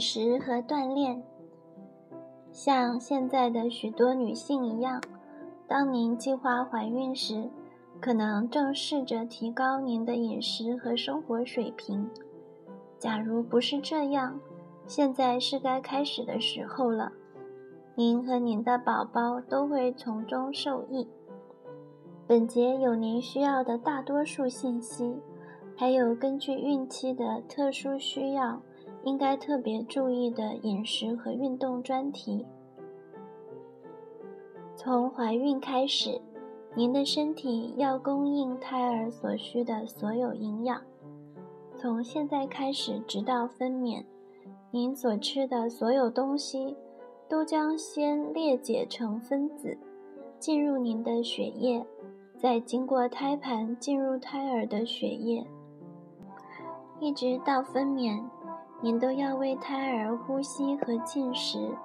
[0.00, 1.22] 食和锻炼。
[2.50, 5.00] 像现在的许多女性一样，
[5.68, 7.48] 当您计划怀孕时，
[8.00, 12.08] 可能正试着提高您的饮食和生活水平。
[12.98, 14.40] 假如不是这样，
[14.86, 17.12] 现在是该开始的时候了。
[17.94, 21.06] 您和您的宝宝都会从中受益。
[22.26, 25.16] 本节有您需要的大多数信息，
[25.76, 28.60] 还有根据孕期的特殊需要。
[29.04, 32.46] 应该特别注意的饮食和运动专题。
[34.76, 36.20] 从怀孕开始，
[36.74, 40.80] 您的身体要供应胎儿所需的所有营养。
[41.76, 44.04] 从现在开始直到分娩，
[44.70, 46.76] 您所吃的所有东西
[47.28, 49.78] 都将先裂解成分子，
[50.38, 51.84] 进入您的血液，
[52.36, 55.46] 再经过胎盘进入胎儿的血液，
[57.00, 58.22] 一直到分娩。
[58.82, 61.76] 您都要为胎儿呼吸和进食，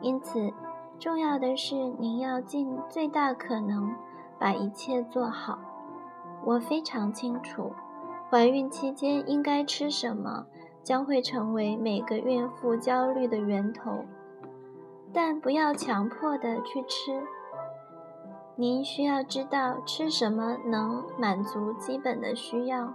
[0.00, 0.52] 因此，
[0.98, 3.94] 重要的是您要尽最大可能
[4.38, 5.58] 把一切做好。
[6.44, 7.72] 我非常清楚，
[8.28, 10.46] 怀孕期间应该吃什么
[10.82, 14.04] 将会成为每个孕妇焦虑的源头，
[15.12, 17.22] 但不要强迫的去吃。
[18.56, 22.92] 您需要知道吃什么能满足基本的需要。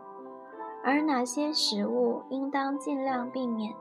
[0.83, 3.73] 而哪些食物应当尽量避免？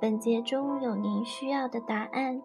[0.00, 2.42] 本节中有您需要的答案。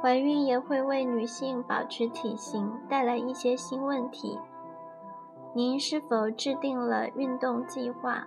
[0.00, 4.38] 怀孕也会为女性保持体型带来一些新问题。
[5.54, 8.24] 您是否制定了运动计划？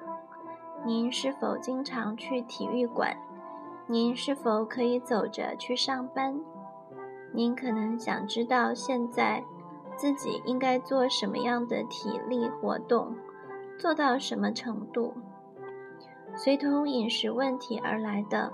[0.85, 3.15] 您是否经常去体育馆？
[3.87, 6.39] 您是否可以走着去上班？
[7.33, 9.43] 您可能想知道现在。
[9.95, 13.16] 自己应该做什么样的体力活动，
[13.78, 15.14] 做到什么程度？
[16.36, 18.51] 随同饮食问题而来的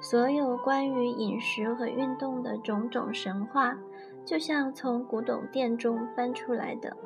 [0.00, 3.76] 所有关于饮食和运动的种种神话，
[4.24, 6.96] 就像从古董店中翻出来的。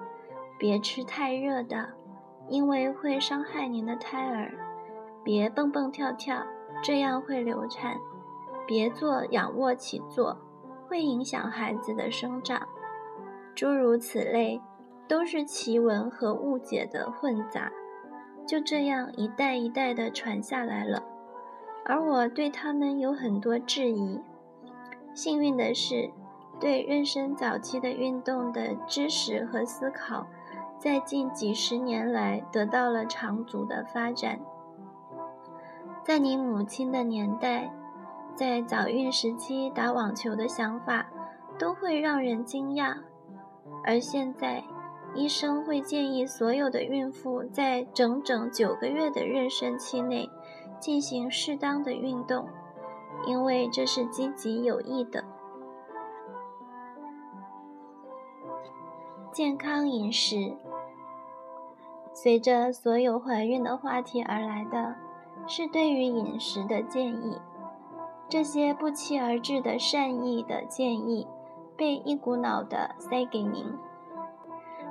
[0.59, 1.89] 别吃太热的，
[2.49, 4.53] 因为会伤害您的胎儿；
[5.25, 6.37] 别蹦蹦跳跳，
[6.83, 7.95] 这样会流产；
[8.67, 10.37] 别做仰卧起坐，
[10.87, 12.69] 会影响孩子的生长。
[13.55, 14.61] 诸如此类，
[15.09, 17.71] 都是奇闻和误解的混杂，
[18.47, 21.03] 就这样一代一代的传下来了。
[21.85, 24.21] 而我对他们有很多质疑。
[25.13, 26.11] 幸运的是，
[26.61, 30.27] 对妊娠早期的运动的知识和思考，
[30.79, 34.39] 在近几十年来得到了长足的发展。
[36.05, 37.73] 在你母亲的年代，
[38.35, 41.07] 在早孕时期打网球的想法，
[41.59, 42.97] 都会让人惊讶。
[43.83, 44.63] 而现在，
[45.15, 50.29] 医生会建议所有的孕妇在整整九个月的妊娠期内
[50.79, 52.49] 进行适当的运动，
[53.27, 55.25] 因为这是积极有益的。
[59.33, 60.57] 健康饮食，
[62.13, 64.97] 随着所有怀孕的话题而来的
[65.47, 67.39] 是对于饮食的建议。
[68.29, 71.27] 这些不期而至的善意的建议。
[71.81, 73.65] 被一股脑的塞给您，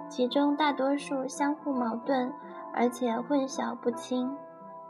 [0.10, 2.34] 其中大多数相互矛盾，
[2.74, 4.36] 而且混淆不清。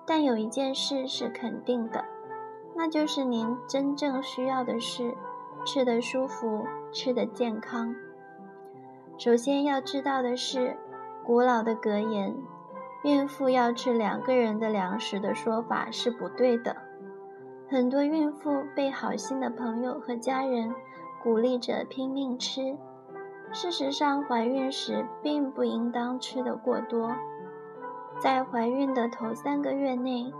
[0.06, 2.06] 但有一件事是肯定的，
[2.74, 5.14] 那就是您真正需要的是
[5.66, 7.94] 吃得舒服、吃得健康。
[9.18, 10.78] 首先要知道的是，
[11.26, 12.34] 古老的格言
[13.04, 16.78] “孕妇要吃两个人的粮食”的说法是不对的。
[17.68, 20.74] 很多孕妇被好心的朋友和家人。
[21.24, 22.78] 鼓励着拼命吃。
[23.52, 27.16] 事实上，怀孕时并不应当吃得过多。
[28.20, 30.32] 在怀孕的头三个月内，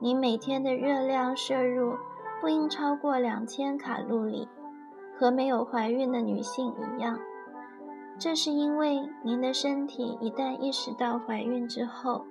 [0.00, 1.96] 你每天的热量摄入
[2.40, 4.48] 不应超过两千卡路里，
[5.18, 7.18] 和没有怀孕的女性一样。
[8.18, 12.24] 这是因为您的身体一旦意识到怀孕之后，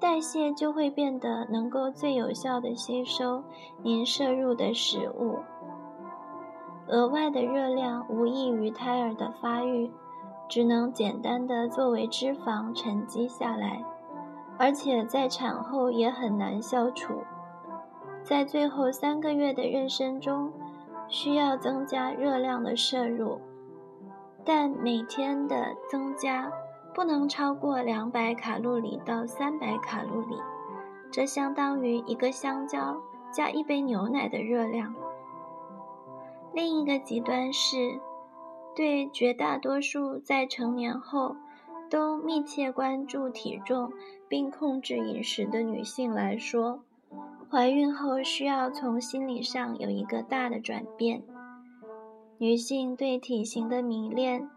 [0.00, 3.42] 代谢就会变得能够最有效地吸收
[3.82, 5.40] 您摄入的食物。
[6.88, 9.90] 额外的热量无益于胎儿的发育，
[10.48, 13.84] 只能简单的作为脂肪沉积下来，
[14.58, 17.22] 而且在产后也很难消除。
[18.22, 20.50] 在最后三个月的妊娠中，
[21.08, 23.38] 需要增加热量的摄入，
[24.44, 26.50] 但每天的增加
[26.94, 30.36] 不能超过两百卡路里到三百卡路里，
[31.10, 32.96] 这相当于一个香蕉
[33.30, 34.94] 加一杯牛奶的热量。
[36.58, 38.00] 另一个极端是，
[38.74, 41.36] 对绝大多数在成年后
[41.88, 43.92] 都密切关注体重
[44.26, 46.82] 并控制饮食的女性来说，
[47.48, 51.22] 怀孕后需要从心理上有一个大的转变。
[52.38, 54.50] 女性对体型的迷恋，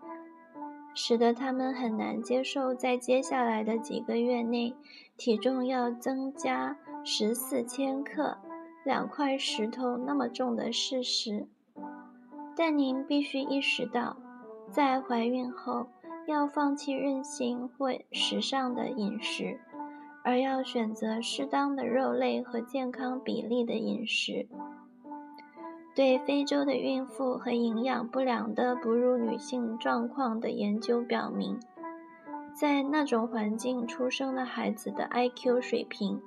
[0.96, 4.74] 使得她们很难接受在接下来的几个月内
[5.18, 8.40] 体重要增加十四千克、
[8.84, 11.48] 两块石头那么重的事实。
[12.64, 14.16] 但您必须意识到，
[14.70, 15.88] 在怀孕后
[16.28, 19.60] 要放弃任性或时尚的饮食，
[20.24, 24.48] 而要选择适当的肉类和健康比例的饮食。
[25.96, 31.60] 对非洲的孕妇和营养不良的哺乳女性状况的研究表明，
[32.54, 36.22] 在那种环境出生的孩子的 IQ 水平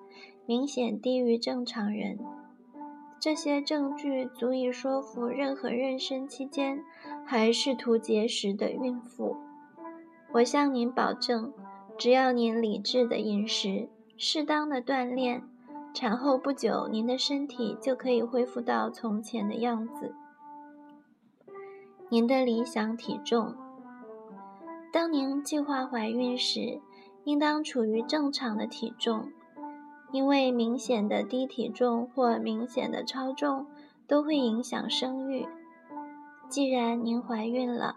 [0.46, 2.19] 明显低于正常人。
[3.25, 6.85] 这些证据足以说服任何妊娠期间
[7.25, 9.35] 还试图节食的孕妇。
[10.35, 11.50] 我向您保证，
[11.97, 13.88] 只要您理智的饮食、
[14.19, 15.43] 适当的锻炼。
[15.94, 20.15] 产后不久，您的身体就可以恢复到从前的样子。
[22.11, 23.55] 您的理想体重。
[24.93, 26.79] 当您计划怀孕时，
[27.25, 29.32] 应当处于正常的体重，
[30.14, 33.66] 因为明显的低体重或明显的超重
[34.06, 35.44] 都会影响生育。
[36.49, 37.96] 既然您怀孕了，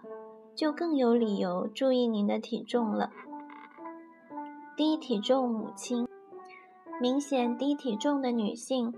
[0.52, 3.12] 就更有理由注意您的体重了。
[4.76, 6.08] 低体重母亲。
[7.00, 8.92] 明显低体重的女性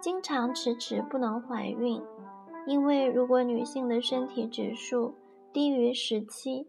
[0.00, 2.02] 经常迟迟不能怀孕，
[2.66, 5.14] 因为如果女性的身体指数
[5.52, 6.66] 低于十七，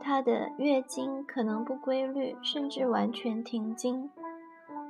[0.00, 4.10] 她的月经可能不规律，甚至完全停经。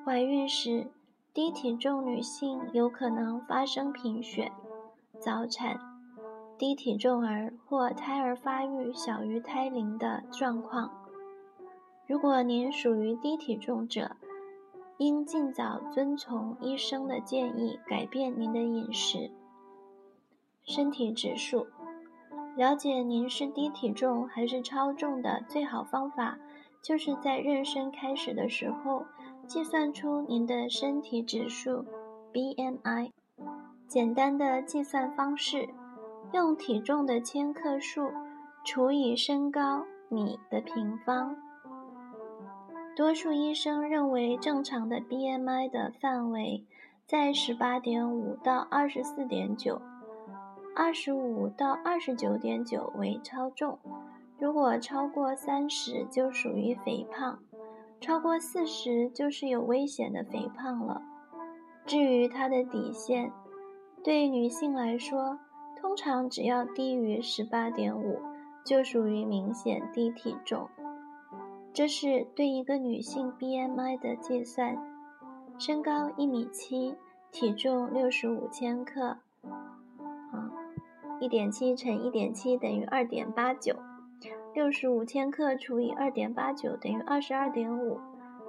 [0.08, 0.86] 怀孕时，
[1.34, 4.50] 低体重女性有可能发生贫血、
[5.20, 5.78] 早产、
[6.56, 10.90] 低体重儿或胎儿发育小于胎龄的状况。
[12.06, 14.16] 如果您属于低体重者，
[14.96, 19.30] 应尽早遵从医生的建议，改变您的饮食。
[20.64, 21.66] 身体指数，
[22.56, 26.38] 了解您是低体重还是超重的最好方法，
[26.80, 29.04] 就是在妊娠开始的时候
[29.48, 31.86] 计算出您的身体指数
[32.34, 33.12] （BMI）。
[33.86, 35.70] 简单的计算方式，
[36.32, 38.10] 用体重的千克数
[38.62, 41.34] 除以身高米的平方。
[42.94, 46.66] 多数医生认为，正常的 BMI 的范围
[47.06, 53.78] 在18.5到24.9，25到29.9为超重。
[54.38, 57.38] 如果超过30，就属于肥胖；
[58.00, 61.02] 超过40，就是有危险的肥胖了。
[61.84, 63.32] 至于它的底线，
[64.04, 65.38] 对女性来说，
[65.80, 68.20] 通常只要低于18.5，
[68.64, 70.68] 就属于明显低体重。
[71.72, 74.76] 这是对一个女性 BMI 的计算：
[75.58, 76.96] 身高一米七，
[77.30, 80.50] 体重六十五千克，啊，
[81.20, 83.76] 一点七乘一点七等于二点八九，
[84.58, 88.00] 六十五千克除以二点八九等于二十二点五。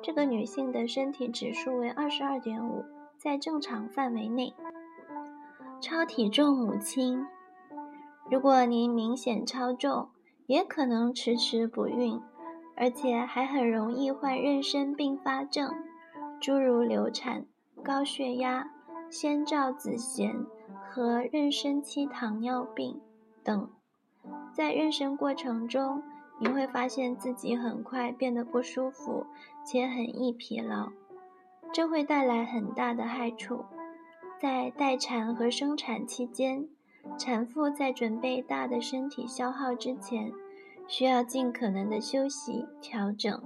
[0.01, 2.83] 这个女性的身体指数为二十二点五，
[3.15, 4.51] 在正常范围内。
[5.79, 7.23] 超体重母亲，
[8.31, 10.09] 如果您明显超重，
[10.47, 12.19] 也可能迟迟不孕。
[12.75, 15.71] 而且还很容易患妊娠并发症，
[16.41, 17.45] 诸如流产、
[17.83, 18.67] 高血压、
[19.11, 20.47] 先兆子痫
[20.89, 22.99] 和妊娠期糖尿病
[23.43, 23.69] 等。
[24.53, 26.01] 在妊娠过程中，
[26.39, 29.25] 你会发现自己很快变得不舒服，
[29.65, 30.89] 且很易疲劳，
[31.73, 33.65] 这会带来很大的害处。
[34.39, 36.67] 在待产和生产期间，
[37.17, 40.31] 产妇在准备大的身体消耗之前。
[40.91, 43.39] 需要尽可能的休息调整。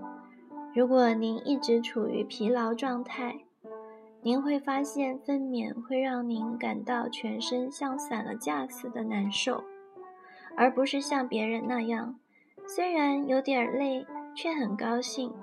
[0.74, 3.42] 如果您一直处于疲劳状态，
[4.22, 9.62] 您会发现分娩会让您感到全身像散了架似的难受，
[10.56, 12.20] 而不是像别人那样，
[12.68, 14.06] 虽然有点累，
[14.36, 15.34] 却很高兴。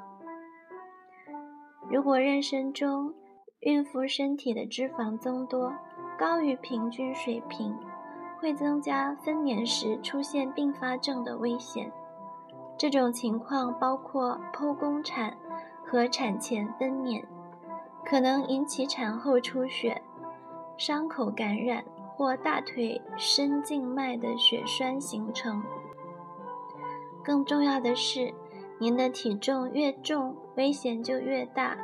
[1.90, 3.12] 如果妊娠中
[3.60, 5.72] 孕妇身体的脂肪增多
[6.18, 7.76] 高于平均水平，
[8.38, 11.90] 会增加分娩时出现并发症的危险。
[12.78, 15.36] 这种情况包括剖宫产
[15.84, 17.22] 和产前分娩，
[18.04, 20.00] 可能引起产后出血、
[20.78, 21.84] 伤口感染
[22.20, 25.62] 或大腿深静脉的血栓形成。
[27.24, 28.34] 更重要的是，
[28.78, 31.78] 您的体重越重，危险就越大。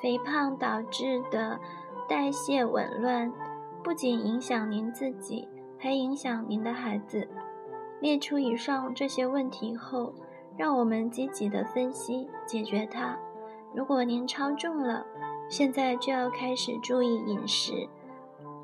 [0.00, 1.60] 肥胖导致的
[2.08, 3.30] 代谢紊乱。
[3.84, 5.46] 不仅影响您自己，
[5.78, 7.28] 还影响您的孩子。
[8.00, 10.14] 列出以上这些问题后，
[10.56, 13.18] 让我们积极的分析解决它。
[13.74, 15.04] 如果您超重了，
[15.50, 17.86] 现在就要开始注意饮食，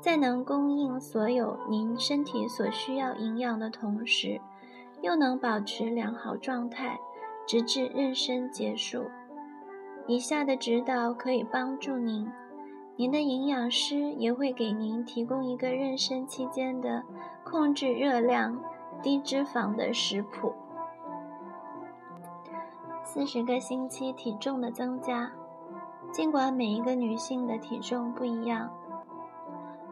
[0.01, 4.39] 在能供应所有您身体所需要营养的同时，
[5.01, 6.97] 又能保持良好状态，
[7.45, 9.05] 直至妊娠结束。
[10.07, 12.31] 以下的指导可以帮助您。
[12.95, 17.03] 您的营养师也会给您提供一个妊娠期间的
[17.43, 18.61] 控制热量、
[19.01, 20.53] 低脂肪的食谱。
[23.03, 25.31] 四十个星期体重的增加，
[26.11, 28.69] 尽管每一个女性的体重不一样，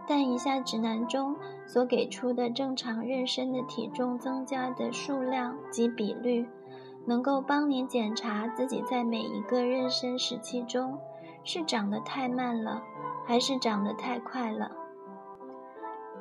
[0.08, 1.36] 但以下指南中
[1.66, 6.48] 所给出的正常妊娠的体重增加的数量及比率，
[7.06, 10.98] 能够帮您检查自己在每一个妊娠时期中
[11.44, 12.82] 是长得太慢了。
[13.28, 14.72] 还是长得太快了。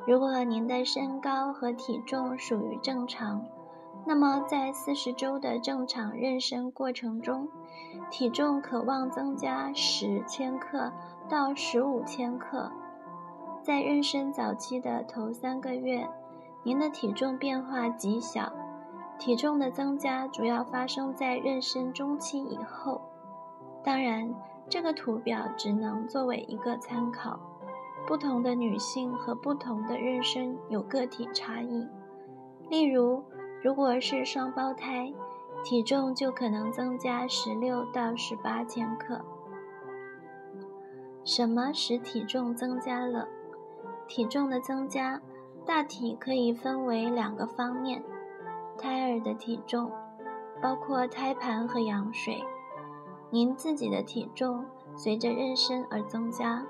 [0.05, 3.45] 如果您的身高和体重属于正常，
[4.05, 7.47] 那么在四十周的正常妊娠过程中，
[8.11, 10.91] 体重可望增加十千克
[11.29, 12.69] 到十五千克。
[13.67, 16.07] 在妊娠早期的头三个月，
[16.63, 18.49] 您的体重变化极小，
[19.19, 23.01] 体重的增加主要发生在妊娠中期以后。
[23.83, 24.33] 当然。
[24.69, 27.39] 这个图表只能作为一个参考，
[28.05, 31.87] 不同的女性和不同的妊娠有个体差异。
[32.69, 33.23] 例如，
[33.63, 35.13] 如果是双胞胎，
[35.63, 39.21] 体重就可能增加十六到十八千克。
[41.23, 43.25] 什么使体重增加了？
[44.07, 45.21] 体重的增加
[45.65, 48.03] 大体可以分为两个方面：
[48.77, 49.91] 胎儿的体重，
[50.61, 52.41] 包括胎盘和羊水。
[53.29, 54.63] 您自己的体重
[54.95, 56.65] 随着妊娠而增加，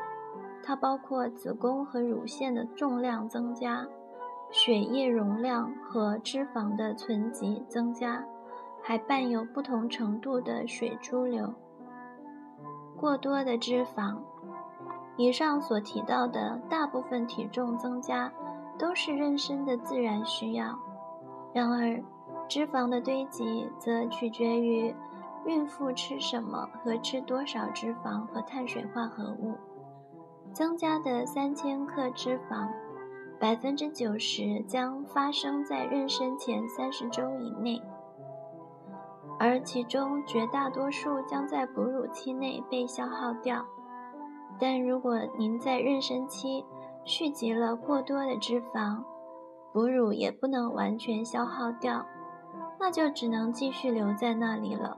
[0.63, 3.87] 它包括子宫和乳腺的重量增加，
[4.49, 8.25] 血液容量和脂肪的存积增加，
[8.81, 11.53] 还伴有不同程度的水潴留。
[12.97, 14.17] 过多的脂肪，
[15.17, 18.31] 以上所提到的大部分体重增加
[18.77, 20.77] 都是妊娠的自然需要，
[21.53, 22.01] 然而
[22.47, 24.95] 脂肪的堆积则取决于。
[25.45, 29.53] 孕妇吃什么和吃多少脂肪和碳水化合物？
[30.51, 32.67] 增加的三千克脂肪，
[33.39, 37.81] 百分之九十将发生在妊娠前三十周以内，
[39.39, 43.65] 而其中绝大多数将在哺乳期内被消耗掉。
[44.59, 46.65] 但如果您在妊娠期
[47.03, 49.03] 蓄积了过多的脂肪，
[49.71, 52.05] 哺乳也不能完全消耗掉，
[52.79, 54.97] 那就只能继续留在那里了。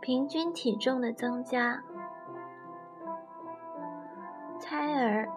[0.00, 1.82] 平均体重的增加，
[4.60, 5.28] 胎儿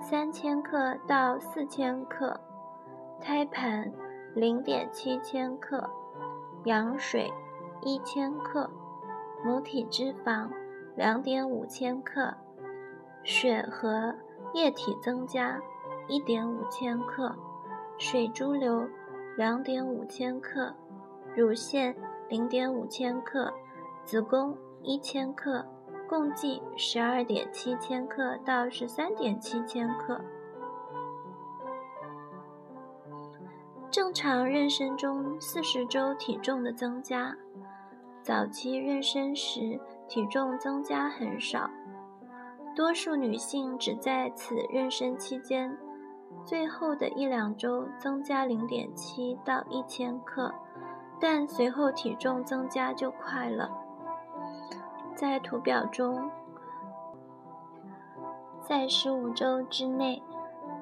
[0.00, 2.40] 三千克到四千克，
[3.20, 3.92] 胎盘
[4.34, 5.88] 零点七千克，
[6.64, 7.32] 羊水
[7.82, 8.68] 一千克，
[9.44, 10.48] 母体脂肪
[10.96, 12.34] 两点五千克，
[13.24, 14.14] 血和
[14.54, 15.60] 液体增加
[16.08, 17.34] 一点五千克，
[17.98, 18.88] 水潴留
[19.36, 20.74] 两点五千克，
[21.34, 21.96] 乳腺
[22.28, 23.52] 零点五千克。
[24.04, 25.64] 子宫一千克，
[26.08, 30.20] 共计十二点七千克到十三点七千克。
[33.90, 37.36] 正常妊娠中四十周体重的增加，
[38.22, 41.68] 早期妊娠时体重增加很少，
[42.76, 45.76] 多数女性只在此妊娠期间
[46.44, 50.54] 最后的一两周增加零点七到一千克，
[51.20, 53.68] 但随后体重增加就快了。
[55.16, 56.30] 在图表中，
[58.60, 60.22] 在十五周之内，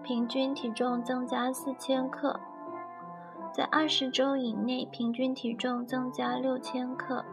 [0.02, 2.38] 平均体重增加四千克；
[3.52, 7.24] 在二十周以内，平均体重增加六千克；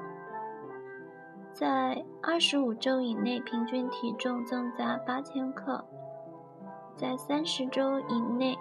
[1.54, 5.84] 在二十五周以内，平均体重增加八千克；
[6.96, 8.58] 在三十周以内，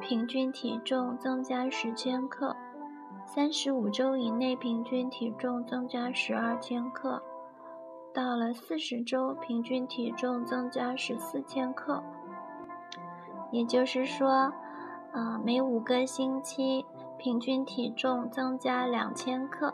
[0.00, 2.56] 平均体重增加十千克；
[3.26, 7.22] 三十五周以内，平均体重增加十二千克。
[8.14, 12.02] 到了四十周，平均体重增加十四千克，
[13.50, 14.52] 也就是说，
[15.12, 16.84] 呃，每五个星期
[17.24, 19.72] 平均体重增加两千克。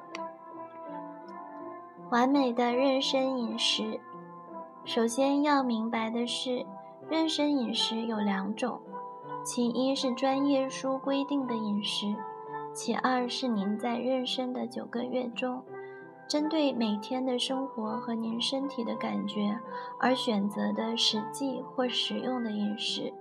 [2.09, 3.99] 完美的妊娠饮食，
[4.85, 6.65] 首先要明白的是，
[7.11, 8.81] 妊娠饮食有两种，
[9.45, 12.15] 其一是专业书规定的饮食，
[12.73, 15.61] 其二是您在妊娠的九个月中。
[16.29, 19.59] 针对每天的生活和您身体的感觉
[19.99, 23.13] 而选择的实际或实用的饮食。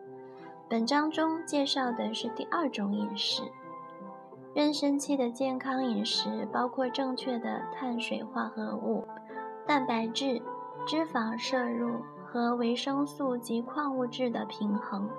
[0.68, 3.42] 本章中介绍的是第二种饮食。
[4.60, 9.08] 妊娠期的健康饮食包括正确的碳水化合物、
[9.66, 10.42] 蛋白质、
[10.86, 11.94] 脂肪摄入
[12.26, 15.10] 和维生素及矿物质的平衡。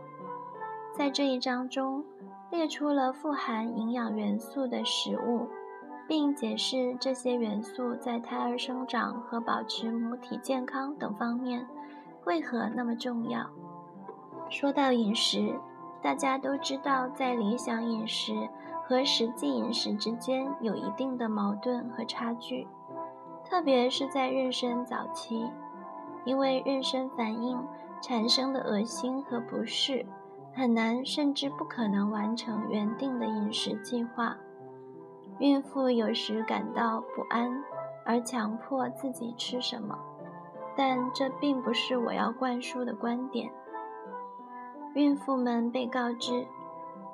[0.93, 2.05] 在这一章中，
[2.51, 5.49] 列出了富含营养元素的食物，
[6.07, 11.67] 并解释这些元素在胎儿生长和保持母体健康等方面
[12.27, 13.49] 为何那么重要。
[14.51, 15.55] 说到饮食，
[16.03, 18.35] 大家都知道，在理想饮食
[18.91, 22.67] 和实际饮食之间有一定的矛盾和差距，
[23.45, 25.49] 特别是在妊娠早期，
[26.25, 27.57] 因为妊娠反应
[28.03, 30.05] 产生的恶心和不适。
[30.53, 34.37] 很难，甚至不可能完成原定的饮食计划。
[35.39, 37.63] 孕妇有时感到不安，
[38.05, 39.97] 而强迫自己吃什么，
[40.77, 43.53] 但这并不是我要灌输的观点。
[44.95, 46.45] 孕妇们被告知，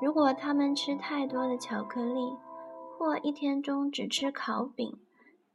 [0.00, 2.36] 如果他们吃太多的巧克力，
[2.98, 4.98] 或一天中只吃烤饼、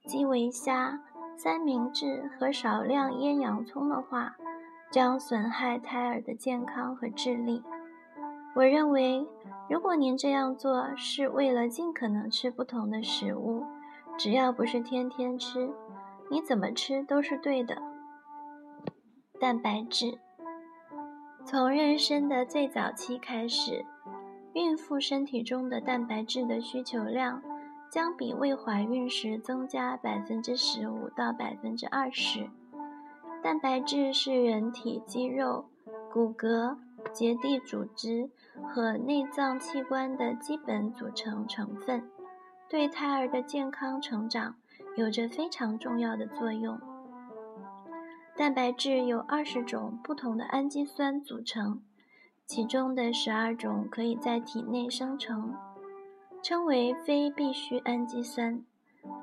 [0.08, 1.00] 基围虾、
[1.38, 4.36] 三明治和少量腌洋葱的话，
[4.92, 7.64] 将损害胎儿的健康和智力。
[8.56, 9.26] 我认为，
[9.70, 13.64] 如果您这样做是为了尽可能吃不同的食物，
[14.18, 15.72] 只要不是天天吃，
[16.30, 17.82] 你怎么吃都是对的。
[19.40, 20.20] 蛋白质，
[21.46, 23.86] 从妊娠的最早期开始，
[24.54, 27.42] 孕妇身体中的蛋白质的需求量
[27.90, 32.50] 将比未怀孕时增加百分之十五到百分之二十。
[33.42, 35.66] 蛋白质是人体肌肉、
[36.12, 36.78] 骨骼。
[37.14, 38.30] 结缔组织
[38.70, 42.08] 和内脏器官的基本组成成分，
[42.70, 44.56] 对胎儿的健康成长
[44.96, 46.80] 有着非常重要的作用。
[48.38, 51.82] 蛋白质由二十种不同的氨基酸组成，
[52.52, 55.56] 其中的十二种可以在体内生成，
[56.44, 58.60] 称为非必需氨基酸；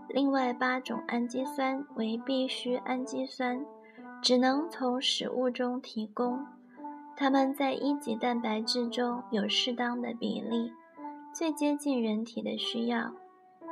[0.09, 3.61] 另外八种氨基酸为必需氨基酸，
[4.23, 6.43] 只能从食物中提供。
[7.19, 10.73] 它们在一级蛋白质中有适当的比例，
[11.35, 13.13] 最接近人体的需要，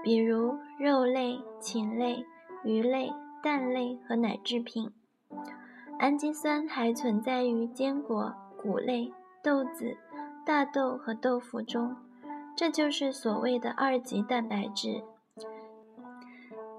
[0.05, 2.27] 比如肉类、禽类、
[2.63, 3.11] 鱼类、
[3.43, 4.91] 蛋类和奶制品。
[5.99, 9.11] 氨基酸还存在于坚果、谷类、
[9.47, 9.97] 豆子、
[10.45, 11.95] 大豆和豆腐中，
[12.57, 15.05] 这就是所谓的二级蛋白质。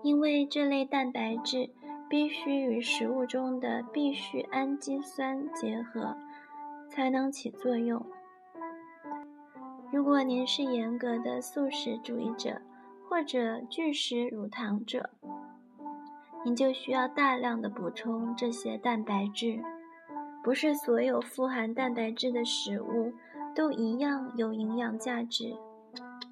[0.03, 1.69] 因为这类蛋白质
[2.09, 6.17] 必须与食物中的必需氨基酸结合。
[6.89, 8.03] 才能起作用。
[9.91, 12.61] 如果您是严格的素食主义者
[13.07, 15.11] 或者拒食乳糖者，
[16.43, 19.61] 您就需要大量的补充这些蛋白质。
[20.47, 23.11] 不是所有富含蛋白质的食物
[23.53, 25.53] 都一样有营养价值，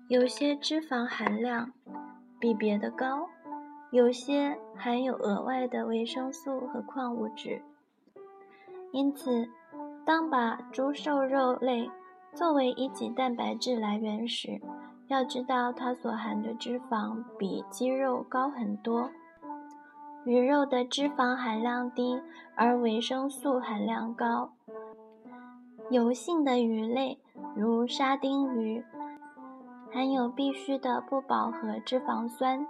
[0.07, 1.73] 有些脂肪含量
[2.39, 3.27] 比别的高，
[3.91, 7.61] 有些含有额外的维生素和矿物质，
[8.93, 9.49] 因此。
[10.05, 11.91] 当把猪瘦肉类
[12.33, 14.61] 作为一级蛋白质来源时，
[15.09, 19.09] 要知道它所含的脂肪比鸡肉高很多。
[20.25, 22.19] 鱼肉的脂肪含量低，
[22.55, 24.49] 而维生素含量高。
[25.91, 27.19] 油性的鱼类，
[27.55, 28.83] 如沙丁鱼，
[29.93, 32.65] 含有必需的不饱和脂肪酸，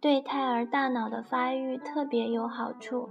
[0.00, 3.08] 对胎儿大脑的发育特别有好处。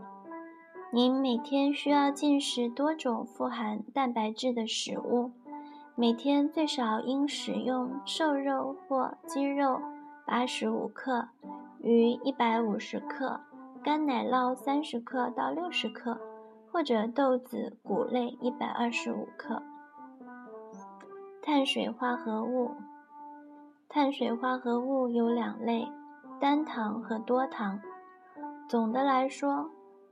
[0.94, 5.32] 您每天需要进食多种富含蛋白质的食物，
[5.96, 9.82] 每天最少应食用瘦肉或鸡肉
[10.26, 11.28] 八十五克，
[11.82, 13.42] 鱼一百五十克，
[13.84, 16.20] 干奶酪三十克到六十克，
[16.72, 19.62] 或者豆子、谷类一百二十五克。
[21.42, 22.72] 碳水化合物，
[23.90, 25.88] 碳水化合物有两类：
[26.40, 27.80] 单糖和多糖。
[28.70, 29.70] 总的来说。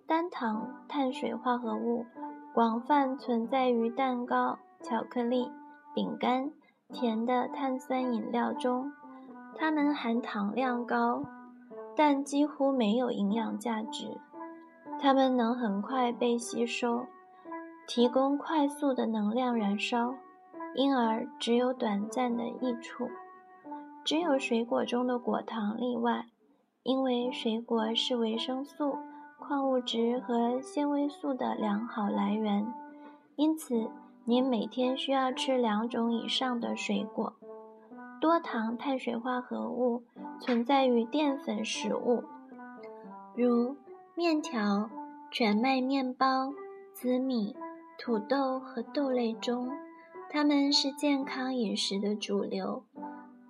[0.08, 2.04] 单糖碳水化合物
[2.52, 5.52] 广泛存在于蛋糕、巧克力、
[5.94, 6.50] 饼干、
[6.92, 8.92] 甜的碳酸饮料中，
[9.56, 11.22] 它们含糖量高，
[12.00, 14.22] 但几乎没有营养价值。
[15.02, 17.06] 它们能很快被吸收，
[17.86, 20.16] 提供快速的能量燃烧，
[20.76, 23.10] 因而只有短暂的益处。
[24.06, 26.28] 只有水果中的果糖例外，
[26.84, 28.96] 因为水果是维生素。
[29.38, 32.66] 矿物质和纤维素的良好来源，
[33.36, 33.90] 因此
[34.24, 37.34] 您每天需要吃两种以上的水果。
[38.22, 40.04] 多糖碳水化合物
[40.42, 42.24] 存在于淀粉食物，
[43.36, 43.78] 如
[44.16, 44.90] 面条、
[45.32, 46.54] 全麦面包、
[46.94, 47.56] 紫米、
[47.98, 49.70] 土豆和豆类中，
[50.30, 52.84] 它们是健康饮食的主流。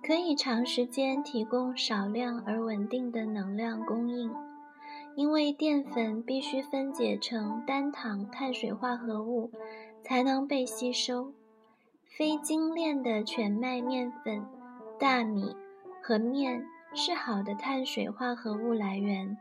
[0.02, 4.32] 可以长时间提供少量而稳定的能量供应。
[5.16, 9.50] 因为淀粉必须分解成单糖碳水化合物
[10.02, 11.32] 才能被吸收，
[12.16, 14.46] 非精炼的全麦面粉、
[15.00, 15.56] 大米
[16.02, 19.34] 和面是好的碳水化合物来源，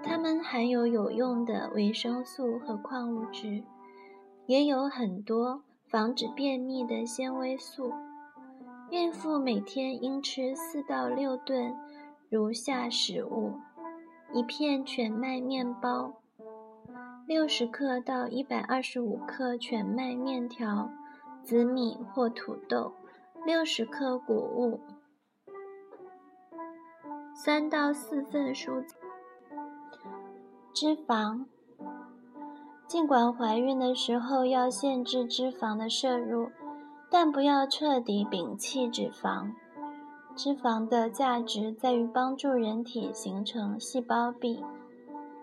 [0.00, 3.64] 它们含有有用的维生素和矿物质，
[4.46, 7.92] 也有很多防止便秘的纤维素。
[8.90, 11.74] 孕妇每天应吃四到六顿
[12.30, 13.54] 如下食物。
[14.32, 16.12] 一片全麦面包，
[17.26, 20.88] 六十克到一百二十五克全麦面条，
[21.42, 22.92] 紫米或土豆，
[23.44, 24.78] 六十克谷物，
[27.34, 28.96] 三到四份蔬菜。
[30.72, 31.44] 脂肪，
[32.86, 36.50] 尽管怀孕的时候要限制脂肪的摄入，
[37.10, 39.50] 但不要彻底摒弃脂肪。
[40.36, 44.64] 脂肪的价值在于帮助人体形成细胞壁，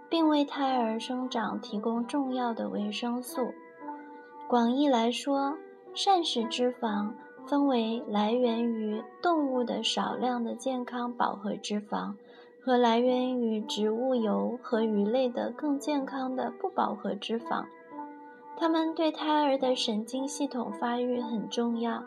[0.09, 3.53] 并为胎儿生长提供重要的维生素。
[4.47, 5.57] 广义来说，
[5.93, 7.11] 膳食脂肪
[7.47, 12.13] 分为来源于动物的少量的健康饱和脂肪
[12.61, 17.65] 和来源于植物油和鱼类的更健康的不饱和脂肪。
[18.55, 22.03] 它们对胎儿的神经系统发育很重要。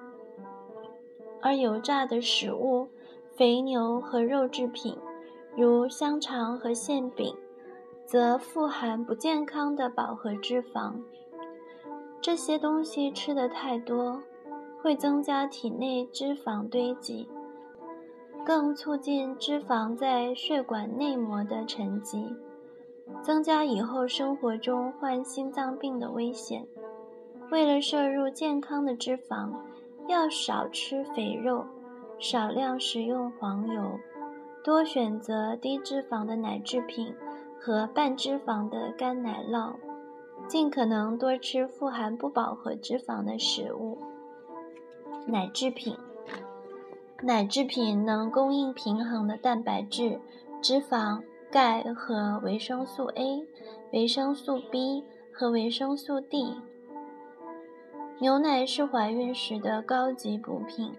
[1.40, 2.88] 而油炸的食物、
[3.34, 4.96] 肥牛和肉制品，
[5.56, 7.34] 如香肠和馅饼，
[8.06, 10.92] 则富含不健康的饱和脂肪。
[12.20, 14.22] 这些东西吃的太多，
[14.82, 17.28] 会增加体内脂肪堆积，
[18.44, 22.34] 更促进脂肪在血管内膜的沉积，
[23.22, 26.66] 增加以后生活中患心脏病的危险。
[27.50, 29.52] 为了摄入健康的脂肪。
[30.08, 31.64] 要少吃肥肉，
[32.18, 34.00] 少量食用黄油，
[34.64, 37.14] 多选择低脂肪的奶制品
[37.60, 39.74] 和半脂肪的干奶酪，
[40.48, 43.96] 尽可能多吃富含不饱和脂肪的食物。
[45.26, 45.96] 奶制品，
[47.22, 50.20] 奶制品能供应平衡的蛋白质、
[50.60, 53.46] 脂肪、钙和维生素 A、
[53.92, 56.56] 维生素 B 和维生素 D。
[58.18, 60.92] 牛奶是怀孕时的高级补品。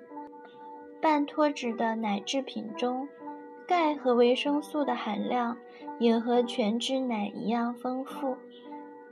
[1.02, 3.10] 半脱脂的奶制品中，
[3.68, 5.58] 钙和维生素的含量
[6.00, 8.38] 也和全脂奶一样丰富。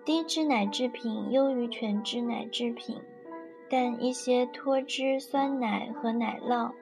[0.06, 2.98] 低脂奶制品优于全脂奶制品，
[3.72, 6.74] 但一些脱脂酸奶和奶酪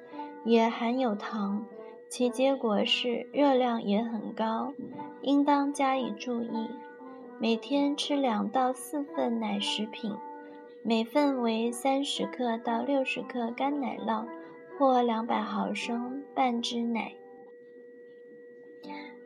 [0.44, 1.64] 也含有糖，
[2.10, 4.74] 其结果是热量也很高，
[5.22, 6.68] 应当加以注意。
[7.38, 10.16] 每天吃两到四份奶食品。
[10.82, 14.26] 每份为三十克到六十克干奶酪，
[14.78, 17.14] 或两百毫升半脂奶。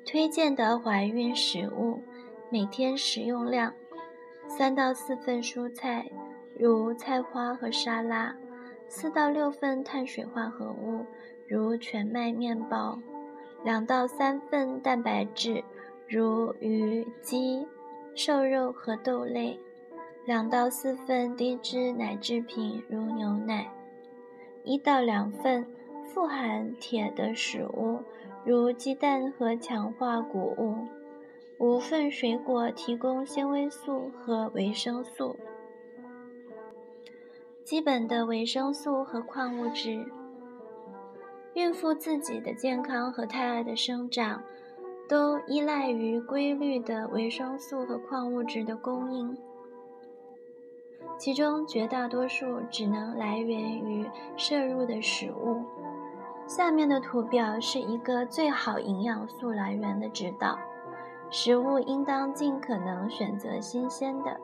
[0.05, 2.01] 推荐的怀孕食物：
[2.49, 3.73] 每天食用量
[4.47, 6.11] 三到四份蔬菜，
[6.57, 8.35] 如菜花和沙拉；
[8.87, 11.05] 四到六份碳水化合物，
[11.47, 12.99] 如全麦面包；
[13.63, 15.63] 两到三份蛋白质，
[16.07, 17.67] 如鱼、鸡、
[18.15, 19.59] 瘦肉和豆类。
[20.25, 23.65] 两到四份低脂奶制品，如牛奶；
[24.63, 25.65] 一到两份
[26.05, 27.99] 富含铁的食物，
[28.45, 30.87] 如鸡蛋和强化谷物；
[31.57, 35.37] 五份水果提供纤维素和维生素。
[37.63, 40.05] 基本的维生素和矿物质。
[41.53, 44.43] 孕妇自己的健康和胎儿的生长，
[45.07, 49.37] 都依赖于规律的维生素和矿物质的供应。
[51.17, 55.63] 其中绝大多数只能来源于摄入的食物。
[56.45, 60.59] 下面的图表是一个最好营养素来源的指导：
[61.29, 64.37] 食物应当尽可能选择新鲜的，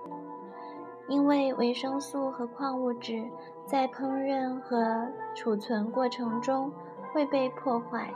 [1.10, 3.28] 因为维生素和矿物质
[3.66, 6.72] 在烹饪和储存过程中
[7.12, 8.14] 会被破坏。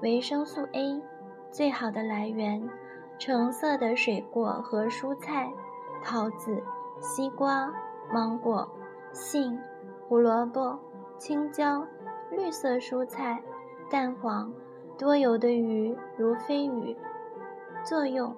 [0.00, 1.02] 维生素 A
[1.50, 2.66] 最好的来源：
[3.18, 5.52] 橙色的水果和蔬菜。
[6.04, 6.60] 桃子、
[7.00, 7.72] 西瓜、
[8.12, 8.68] 芒果、
[9.12, 9.56] 杏、
[10.08, 10.76] 胡萝卜、
[11.16, 11.86] 青椒、
[12.30, 13.40] 绿色蔬菜、
[13.88, 14.52] 蛋黄、
[14.98, 16.96] 多油的鱼如飞鱼。
[17.84, 18.34] 作用：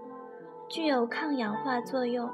[0.68, 2.30] 具有抗氧化作用，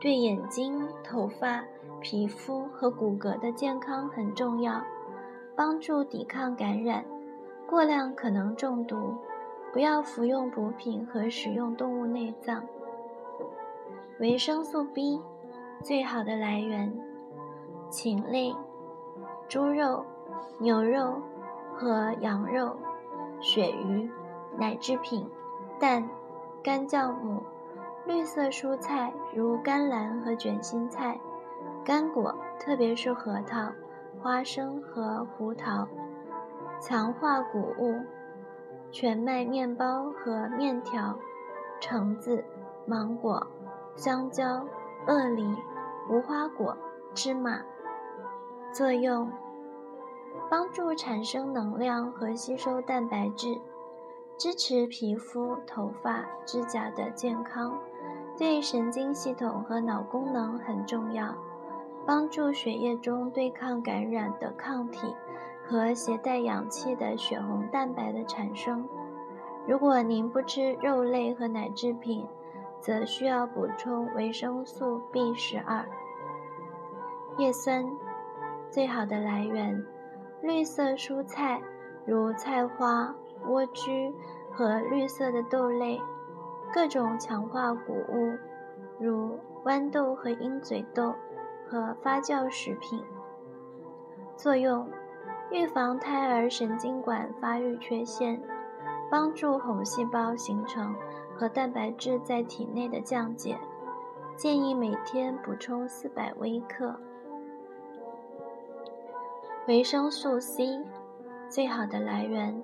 [0.00, 1.64] 对眼睛、头发、
[2.00, 4.82] 皮肤和骨骼的健康很重要，
[5.56, 7.04] 帮助抵抗感染。
[7.66, 9.14] 过量可能中毒，
[9.72, 12.62] 不要服用补品和食用动物内脏。
[14.20, 15.20] 维生素 B
[15.82, 16.96] 最好的来源：
[17.90, 18.54] 禽类、
[19.48, 20.04] 猪肉、
[20.58, 21.20] 牛肉
[21.74, 22.76] 和羊肉、
[23.40, 24.08] 鳕鱼、
[24.56, 25.28] 奶制品、
[25.80, 26.08] 蛋、
[26.62, 27.42] 干酵母、
[28.06, 31.18] 绿色蔬菜如甘蓝和卷心菜、
[31.84, 33.68] 干果，特别是核桃、
[34.22, 35.88] 花生和胡桃、
[36.80, 38.00] 强化谷物、
[38.92, 41.18] 全麦面包和面条、
[41.80, 42.44] 橙子、
[42.86, 43.44] 芒果、
[43.96, 44.64] 香蕉、
[45.08, 45.44] 鳄梨、
[46.08, 46.76] 无花果、
[47.12, 47.60] 芝麻。
[48.72, 49.28] 作用：
[50.48, 53.58] 帮助产生能量和吸收蛋白质，
[54.38, 57.76] 支持皮肤、头发、指甲的健康，
[58.38, 61.34] 对神经系统和脑功能很重要，
[62.04, 65.14] 帮助血液中对抗感染的抗体
[65.66, 68.86] 和携带氧气的血红蛋白的产生。
[69.66, 72.26] 如果您不吃肉类和奶制品，
[72.80, 75.84] 则需要补充维生素 B 十二。
[77.38, 77.84] 叶酸。
[78.68, 79.82] 最好的来源：
[80.42, 81.62] 绿色蔬菜，
[82.04, 83.14] 如菜花、
[83.46, 84.12] 莴苣
[84.52, 85.98] 和绿色的豆类；
[86.72, 88.36] 各种强化谷物，
[88.98, 91.14] 如豌豆和鹰嘴豆；
[91.68, 93.02] 和发酵食品。
[94.36, 94.88] 作用：
[95.50, 98.40] 预防胎儿神经管发育缺陷，
[99.10, 100.94] 帮助红细胞形成
[101.34, 103.58] 和蛋白质在体内的降解。
[104.36, 106.94] 建议每天补充四百微克。
[109.66, 110.84] 维生素 C
[111.48, 112.62] 最好的来源：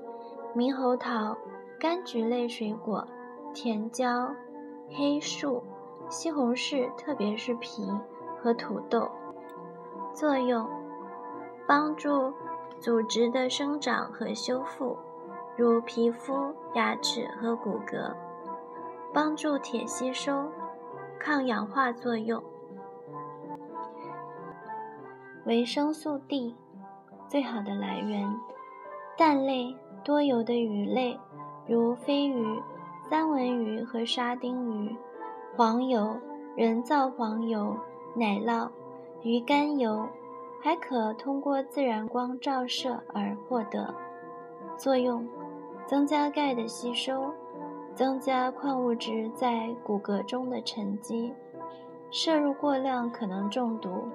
[0.54, 1.36] 猕猴桃、
[1.80, 3.06] 柑橘类水果、
[3.54, 4.34] 甜椒、
[4.90, 5.62] 黑树、
[6.08, 7.86] 西红柿，特别是皮
[8.42, 9.08] 和土豆。
[10.14, 10.68] 作用：
[11.66, 12.32] 帮助
[12.80, 14.96] 组织的生长和修复，
[15.56, 18.14] 如皮肤、牙齿和骨骼；
[19.12, 20.50] 帮助铁吸收，
[21.18, 22.42] 抗氧化作用。
[25.46, 26.56] 维生素 D。
[27.28, 28.28] 最好的来源：
[29.16, 31.18] 蛋类、多油的鱼类，
[31.66, 32.62] 如鲱鱼、
[33.12, 34.96] 三文鱼和沙丁鱼；
[35.55, 36.16] 黄油、
[36.57, 37.77] 人造黄油、
[38.14, 38.70] 奶酪、
[39.20, 40.09] 鱼肝油，
[40.62, 43.94] 还可通过自然光照射而获得。
[44.79, 45.29] 作用：
[45.85, 47.31] 增加钙的吸收，
[47.94, 51.35] 增加矿物质在骨骼中的沉积。
[52.11, 54.09] 摄入过量可能中毒，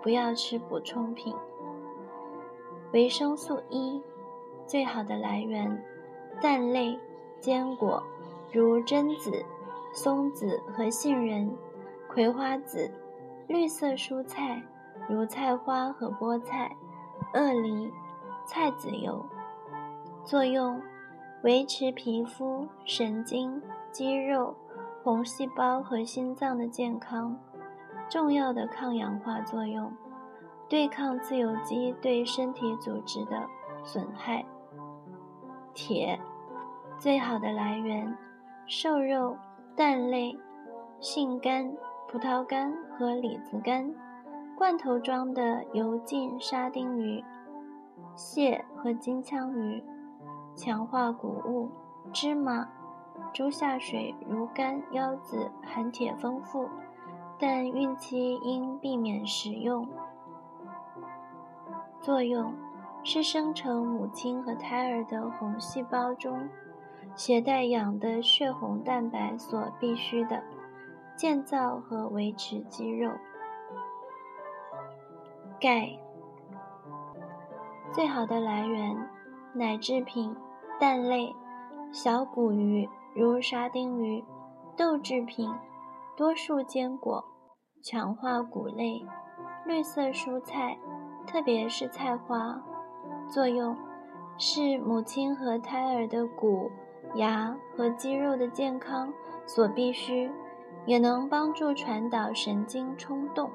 [0.00, 1.34] 不要吃补充品。
[2.92, 4.00] 维生素 E
[4.68, 5.84] 最好的来源：
[6.40, 6.96] 蛋类、
[7.40, 8.00] 坚果，
[8.52, 9.44] 如榛子、
[9.92, 11.50] 松子和杏仁；
[12.08, 12.90] 葵花籽、
[13.48, 14.62] 绿色蔬菜，
[15.08, 16.70] 如菜花和菠菜；
[17.34, 17.92] 鳄梨、
[18.46, 19.24] 菜籽油。
[20.24, 20.80] 作用：
[21.42, 24.54] 维持皮肤、神经、肌肉、
[25.04, 27.38] 红细胞和心脏的健康，
[28.08, 29.92] 重要的抗氧化作用。
[30.68, 33.46] 对抗自由基对身体组织的
[33.84, 34.44] 损害。
[35.74, 36.18] 铁，
[36.98, 38.16] 最好的来源：
[38.68, 39.36] 瘦肉、
[39.76, 40.36] 蛋类、
[40.98, 41.72] 杏干、
[42.08, 43.94] 葡萄干和李子干；
[44.58, 47.24] 罐头装的油浸沙丁鱼、
[48.16, 49.80] 蟹和金枪鱼；
[50.56, 51.70] 强化谷物：
[52.12, 52.68] 芝麻、
[53.32, 56.68] 猪下水如干、腰子含铁丰富，
[57.38, 59.86] 但孕期应避免食用。
[62.00, 62.52] 作用
[63.04, 66.48] 是生成母亲和胎儿的红细胞中
[67.16, 70.42] 携带氧的血红蛋白所必需的，
[71.16, 73.10] 建造和维持肌肉。
[75.58, 75.98] 钙
[77.90, 78.94] 最好的来源：
[79.54, 80.36] 奶制品、
[80.78, 81.34] 蛋类、
[81.90, 84.22] 小骨鱼如沙丁鱼、
[84.76, 85.50] 豆制品、
[86.14, 87.24] 多数坚果、
[87.82, 89.02] 强化谷类、
[89.64, 90.76] 绿色蔬菜。
[91.26, 92.62] 特别是菜花，
[93.28, 93.76] 作用
[94.38, 96.70] 是母亲和胎儿的骨、
[97.16, 99.12] 牙和肌肉的健康
[99.46, 100.30] 所必须，
[100.86, 103.50] 也能帮助传导神经冲动。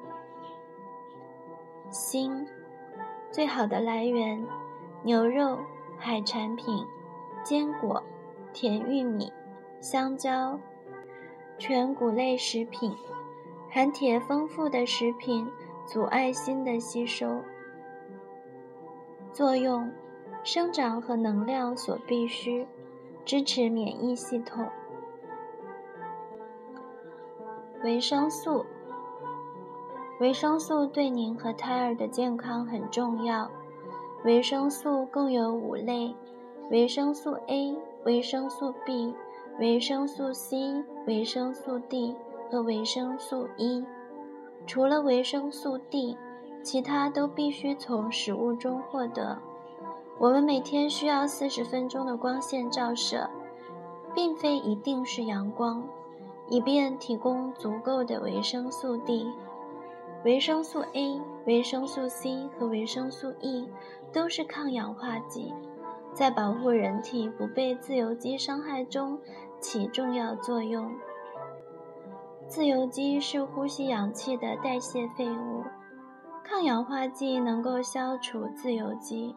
[1.90, 2.46] 锌
[3.30, 4.46] 最好的来源：
[5.02, 5.58] 牛肉、
[5.98, 6.86] 海产品、
[7.42, 8.02] 坚果、
[8.52, 9.32] 甜玉米、
[9.80, 10.58] 香蕉、
[11.58, 12.94] 全谷类食品，
[13.70, 15.50] 含铁丰富的食品
[15.86, 17.40] 阻碍锌的吸收。
[19.32, 19.90] 作用：
[20.44, 22.66] 生长和能量所必需，
[23.24, 24.68] 支持免疫系统。
[27.82, 28.64] 维生素，
[30.20, 33.50] 维生素对您和胎儿的健康很重要。
[34.24, 36.14] 维生素共有五类：
[36.70, 39.14] 维生素 A、维生素 B、
[39.58, 42.14] 维生素 C、维生素 D
[42.50, 43.84] 和维生素 E。
[44.66, 46.16] 除了维生素 D。
[46.64, 49.36] 其他都必须从食物中获得。
[50.22, 53.28] 我们每天需要四十分钟的光线照射，
[54.14, 55.82] 并非一定是阳光，
[56.48, 59.26] 以便提供足够的维生素 D。
[60.24, 63.68] 维生素 A、维生素 C 和维生素 E
[64.12, 65.52] 都是抗氧化剂，
[66.14, 69.18] 在保护人体不被自由基伤害中
[69.58, 70.88] 起重要作用。
[72.46, 75.64] 自由基是呼吸氧气的代谢废物，
[76.44, 79.34] 抗氧化剂能够消除自由基，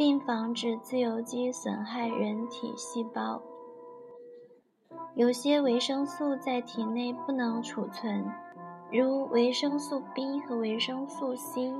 [0.00, 3.42] 并防止自由基损害人体细胞。
[5.14, 8.24] 有些维生素在体内不能储存。
[8.90, 11.74] 如维生素 B 和维生素 C，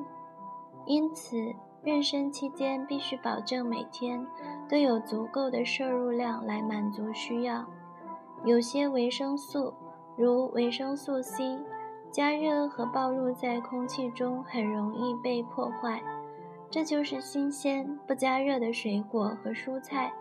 [0.85, 1.35] 因此
[1.83, 4.27] 妊娠期间必须保证每天
[4.69, 7.65] 都有足够的摄入量来满足需要。
[8.45, 9.73] 有些维生素，
[10.15, 11.59] 如维生素 C，
[12.11, 16.03] 加热和暴露在空气中很容易被破坏，
[16.71, 20.13] 这就是新鲜不加热的水果和蔬菜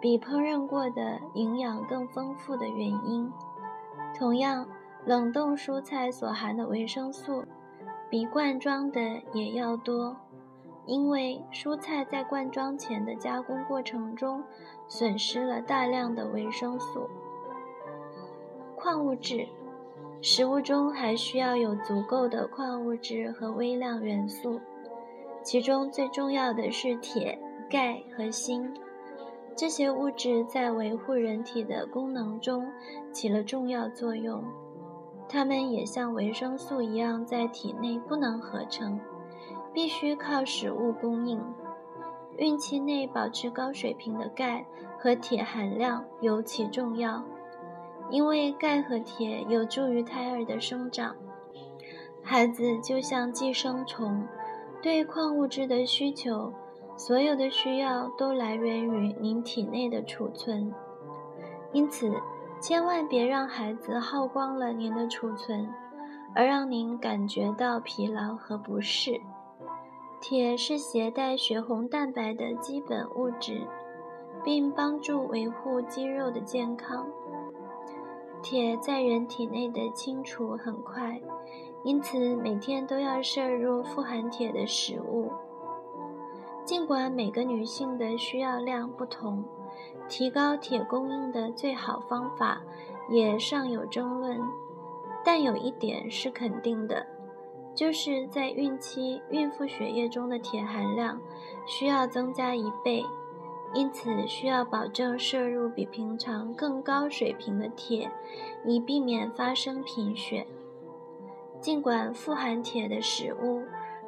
[0.00, 3.30] 比烹饪过的营养更丰富的原因。
[4.18, 4.66] 同样。
[5.06, 7.42] 冷冻蔬菜所含的维生素
[8.10, 9.00] 比罐装的
[9.32, 10.14] 也要多，
[10.84, 14.44] 因为蔬菜在罐装前的加工过程中
[14.88, 17.08] 损失了大量的维生素、
[18.76, 19.48] 矿物质。
[20.20, 24.60] 食物中还需要有足够的矿物质和微量元素，
[25.42, 28.72] 其中最重要的是铁、钙和锌。
[29.56, 32.66] 这些物质在维护人体的功能中
[33.12, 34.42] 起了重要作用。
[35.28, 38.98] 它们也像维生素一样，在体内不能合成，
[39.72, 41.40] 必须靠食物供应。
[42.38, 44.64] 孕期内保持高水平的钙
[44.98, 47.22] 和铁含量尤其重要，
[48.08, 51.14] 因为钙和铁有助于胎儿的生长。
[52.22, 54.26] 孩子就像寄生虫，
[54.82, 56.52] 对矿物质的需求，
[56.96, 60.72] 所有的需要都来源于您体内的储存，
[61.72, 62.12] 因此。
[62.62, 65.66] 千万别让孩子耗光了您的储存，
[66.34, 69.18] 而让您感觉到疲劳和不适。
[70.20, 73.66] 铁是携带血红蛋白的基本物质，
[74.44, 77.06] 并帮助维护肌肉的健康。
[78.42, 81.18] 铁在人体内的清除很快，
[81.82, 85.30] 因此每天都要摄入富含铁的食物。
[86.64, 89.44] 尽管每个女性的需要量不同。
[90.08, 92.60] 提高铁供应的最好方法
[93.08, 94.40] 也尚有争论，
[95.24, 97.06] 但有一点是肯定的，
[97.76, 101.20] 就是在孕期孕妇血液中的铁含量
[101.64, 103.04] 需要增加一倍，
[103.72, 108.10] 因此需要保证摄入比平常更高水平的铁，
[108.64, 110.44] 以避免发生贫血。
[111.60, 113.62] 尽管富含铁的食物，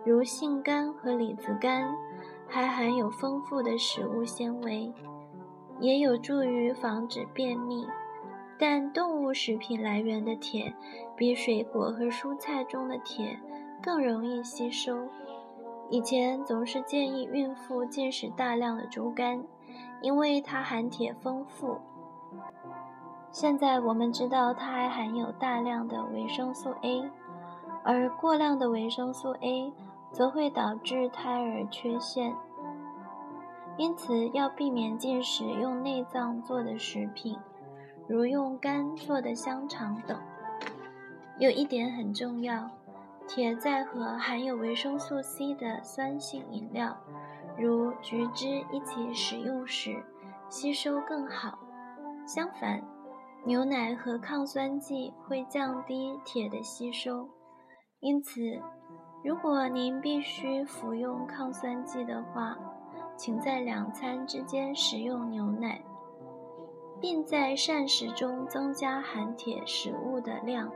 [0.05, 1.95] 如杏干和李子干，
[2.49, 4.93] 还含有丰富的食物纤维。
[5.79, 7.87] 也有助于防止便秘，
[8.59, 10.73] 但动物食品来源的铁
[11.17, 13.39] 比水果和蔬菜中的铁
[13.83, 15.09] 更容易吸收。
[15.91, 19.45] 以前总是建议孕妇进食大量的猪肝，
[20.01, 21.79] 因为它含铁丰富。
[23.31, 27.11] 现在我们知道它还含有大量的维生素 A，
[27.85, 29.73] 而过量的维生素 A
[30.11, 32.35] 则会导致胎儿缺陷。
[33.77, 37.39] 因此，要避免进食用内脏做的食品，
[38.07, 40.21] 如用肝做的香肠等。
[41.39, 42.71] 有一点很重要，
[43.27, 46.95] 铁在和含有维生素 C 的酸性饮料，
[47.59, 50.05] 如橘汁一起食用时，
[50.51, 51.59] 吸收更好。
[52.27, 52.83] 相反，
[53.45, 57.27] 牛奶和抗酸剂会降低铁的吸收。
[58.03, 58.41] 因此，
[59.23, 62.59] 如果您必须服用抗酸剂的话，
[63.17, 65.81] 请在两餐之间食用牛奶，
[67.01, 70.69] 并在膳食中增加含铁食物的量。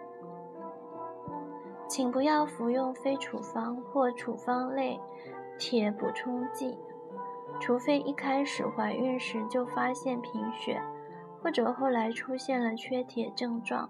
[1.88, 5.00] 请不要服用非处方或处方类
[5.58, 6.78] 铁补充剂，
[7.58, 10.80] 除非一开始怀孕时就发现贫血，
[11.42, 13.88] 或者后来出现了缺铁症状；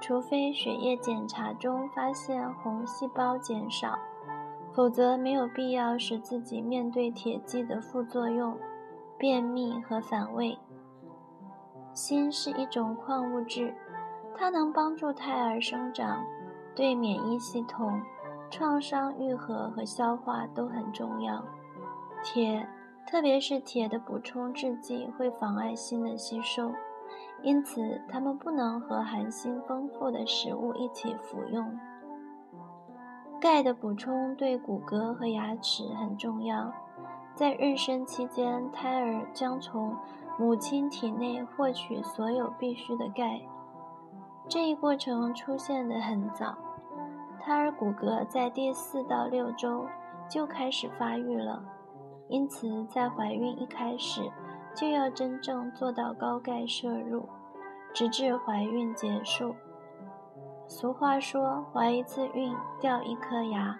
[0.00, 3.98] 除非血液检查中发现红细胞减少。
[4.72, 8.56] 否则，没有必要使自己面对铁剂的副作用、
[9.16, 10.58] 便秘和反胃。
[11.94, 13.74] 锌是一种矿物质，
[14.36, 16.22] 它能帮助胎儿生长，
[16.74, 18.02] 对免疫系统、
[18.50, 21.42] 创伤愈合和消化都很重要。
[22.22, 22.68] 铁，
[23.06, 26.70] 特别是铁的补充制剂，会妨碍锌的吸收，
[27.42, 31.78] 因此它们不能和含锌丰富的食物一起服用。
[33.40, 36.72] 钙的补充对骨骼和牙齿很重要。
[37.34, 39.94] 在妊娠期间，胎儿将从
[40.38, 43.42] 母亲体内获取所有必需的钙。
[44.48, 46.56] 这一过程出现的很早，
[47.38, 49.84] 胎儿骨骼在第四到六周
[50.30, 51.62] 就开始发育了。
[52.28, 54.22] 因此，在怀孕一开始
[54.76, 57.26] 就要真正做到高钙摄入，
[57.94, 59.56] 直至怀孕结束。
[60.68, 63.78] 俗话说：“怀一次孕掉一颗牙”，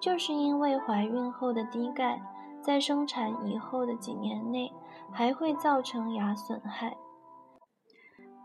[0.00, 2.22] 就是因为怀孕后的低钙，
[2.62, 4.72] 在生产以后的几年内
[5.12, 6.96] 还会造成牙损害。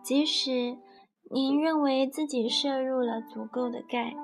[0.04, 0.78] 即使
[1.32, 4.16] 您认为自己摄入了足够的钙，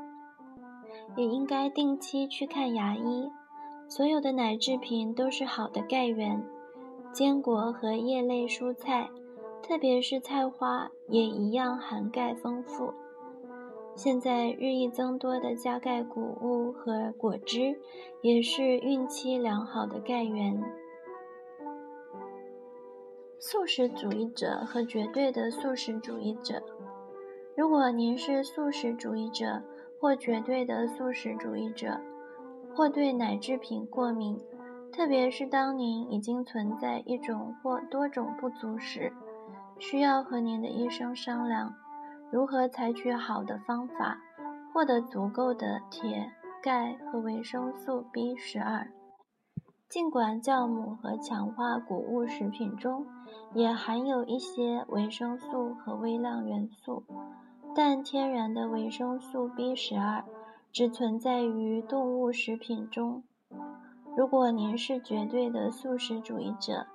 [1.16, 3.30] 也应该定期去看牙医。
[3.88, 6.44] 所有的奶制品都是好的钙源，
[7.16, 9.10] 坚果和叶类蔬菜，
[9.64, 12.94] 特别是菜花，也一样含钙丰富。
[13.96, 17.80] 现在日益增多的加钙谷物和果汁，
[18.22, 20.62] 也是孕期良好的钙源。
[23.40, 26.62] 素食主义者和绝对的素食主义者，
[27.56, 29.64] 如果您是素食主义者
[30.02, 31.98] 或绝对的素食主义者。
[32.76, 34.38] 或对奶制品过敏，
[34.96, 39.12] 特别是当您已经存在一种或多种不足时，
[39.78, 41.76] 需要和您的医生商量
[42.32, 44.18] 如何采取好的方法
[44.74, 46.32] 获得足够的铁、
[46.64, 48.90] 钙和维生素 B 十二。
[49.90, 53.06] 尽管酵母和强化谷物食品中
[53.54, 57.04] 也含有一些维生素和微量元素，
[57.76, 60.24] 但天然的维生素 B 十二。
[60.72, 63.24] 只存在于动物食品中。
[64.18, 66.88] 如果您是绝对的素食主义者，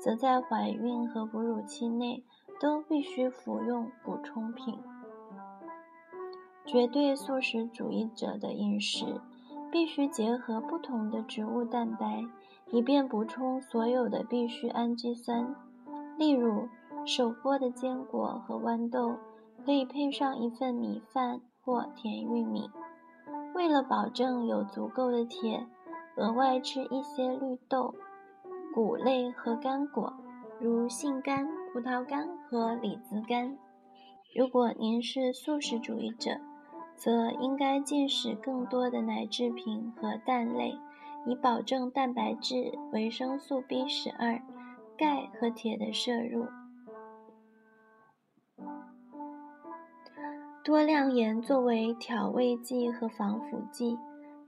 [0.00, 2.22] 则在怀孕和哺乳期内
[2.60, 4.78] 都必须服用补充品。
[6.64, 9.20] 绝对素食主义者的饮食
[9.72, 12.24] 必须结合不同的植物蛋白，
[12.70, 15.56] 以便补充所有的必需氨基酸。
[16.16, 16.68] 例如，
[17.04, 19.16] 手剥的坚果和豌豆
[19.64, 22.70] 可以配上一份米饭或甜玉米。
[23.54, 25.66] 为了保证有足够的铁，
[26.18, 27.94] 额外吃一些绿豆、
[28.74, 30.12] 谷类和干果，
[30.60, 33.56] 如杏干、葡萄干和李子干。
[34.34, 36.32] 如果您是素食主义者，
[36.96, 40.76] 则应该进食更多的奶制品和蛋类，
[41.24, 44.42] 以保证蛋白质、维生素 B 十二、
[44.96, 46.46] 钙和铁的摄入。
[50.64, 53.96] 多量盐作为调味剂和防腐剂，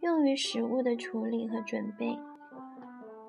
[0.01, 2.19] 用于食物的处理和准备。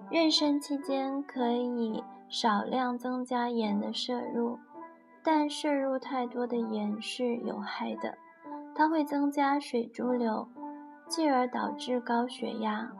[0.09, 4.57] 妊娠期间可以少量增加盐的摄入，
[5.23, 8.17] 但摄入太多的盐是有害的，
[8.75, 10.47] 它会增加水潴留，
[11.07, 12.91] 进而导致高血压。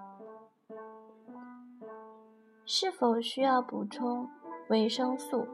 [2.66, 4.30] 是否需要补充
[4.70, 5.46] 维生素？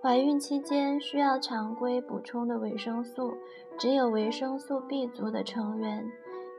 [0.00, 3.34] 怀孕期间需要常规补充的维生素，
[3.76, 6.08] 只有维生素 B 族的成员，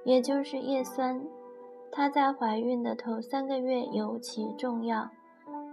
[0.04, 1.22] 也就是叶酸。
[1.92, 5.10] 它在怀孕的头三个月尤其重要，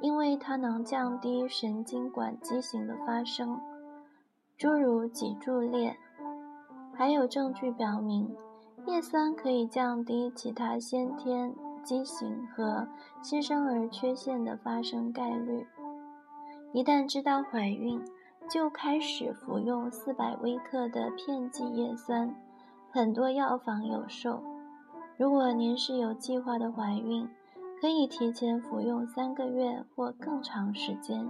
[0.01, 3.61] 因为它能降低神经管畸形的发生，
[4.57, 5.97] 诸如脊柱裂。
[6.95, 8.35] 还有证据表明，
[8.87, 11.55] 叶酸可以降低其他先天
[11.85, 12.89] 畸形和
[13.22, 15.66] 新生儿缺陷的发生概率。
[16.72, 18.03] 一旦知道怀孕，
[18.49, 22.35] 就开始服用四百微克的片剂叶酸，
[22.97, 24.43] 很多药房有售。
[25.19, 27.29] 如果您是有计划的怀孕，
[27.79, 31.29] 可以提前服用三个月或更长时间。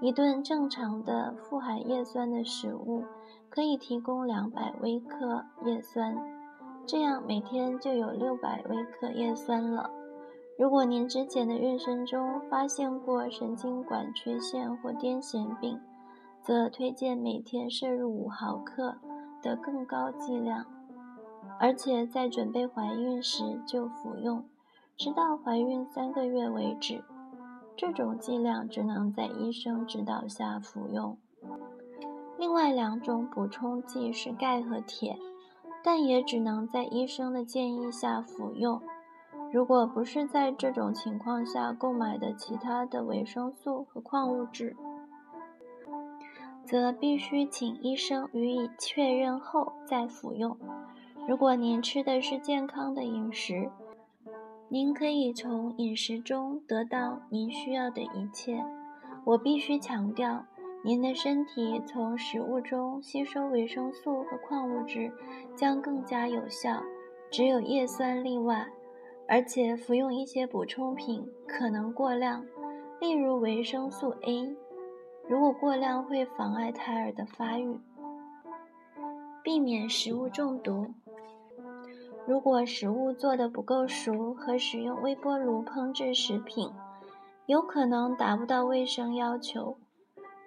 [0.00, 3.04] 一顿正常的富含叶酸的食物
[3.48, 6.16] 可以提供两百微克叶酸，
[6.84, 9.88] 这样每天就有六百微克叶酸了。
[10.58, 15.78] 如果您之前的妊娠中发现过神经管缺陷或癫痫病，
[16.42, 18.96] 则推荐每天摄入五毫克
[19.40, 20.66] 的更高剂量，
[21.58, 24.44] 而且在准备怀孕时就服用，
[24.96, 27.02] 直到怀孕三个月为止。
[27.76, 31.16] 这种剂量只能在医生指导下服用。
[32.38, 35.18] 另外两种补充剂是钙和铁，
[35.82, 38.80] 但也只能在医生的建议下服用。
[39.52, 44.76] 如果不是在这种情况下购买的其他的维生素和矿物质，
[46.64, 50.56] 则必须请医生予以确认后再服用。
[51.30, 53.70] 如果您吃的是健康的饮食，
[54.68, 58.60] 您可以从饮食中得到您需要的一切。
[59.22, 60.44] 我必须强调，
[60.82, 65.12] 您的身体从食物中吸收维生素和矿物质
[65.54, 66.82] 将更加有效，
[67.30, 68.66] 只有叶酸例外。
[69.28, 72.44] 而且服用一些补充品可能过量，
[73.00, 74.52] 例如维生素 A。
[75.28, 77.78] 如果过量会妨碍胎儿的发育。
[79.42, 80.86] 避免食物中毒。
[82.30, 86.70] 如果食物做得不够熟和使用微波炉烹制食品，
[87.46, 89.76] 有可能达不到卫生要求。